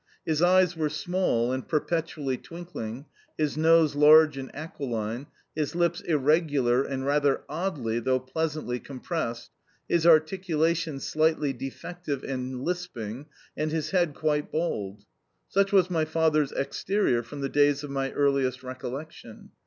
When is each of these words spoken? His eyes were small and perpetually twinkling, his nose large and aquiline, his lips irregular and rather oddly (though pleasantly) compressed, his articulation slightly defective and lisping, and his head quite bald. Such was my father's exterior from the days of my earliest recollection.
His 0.25 0.41
eyes 0.41 0.75
were 0.75 0.89
small 0.89 1.51
and 1.53 1.67
perpetually 1.67 2.35
twinkling, 2.35 3.05
his 3.37 3.55
nose 3.55 3.93
large 3.93 4.35
and 4.35 4.49
aquiline, 4.55 5.27
his 5.55 5.75
lips 5.75 6.01
irregular 6.01 6.81
and 6.83 7.05
rather 7.05 7.43
oddly 7.47 7.99
(though 7.99 8.19
pleasantly) 8.19 8.79
compressed, 8.79 9.51
his 9.87 10.07
articulation 10.07 10.99
slightly 10.99 11.53
defective 11.53 12.23
and 12.23 12.63
lisping, 12.63 13.27
and 13.55 13.69
his 13.71 13.91
head 13.91 14.15
quite 14.15 14.51
bald. 14.51 15.03
Such 15.47 15.71
was 15.71 15.91
my 15.91 16.05
father's 16.05 16.51
exterior 16.51 17.21
from 17.21 17.41
the 17.41 17.47
days 17.49 17.83
of 17.83 17.91
my 17.91 18.11
earliest 18.13 18.63
recollection. 18.63 19.51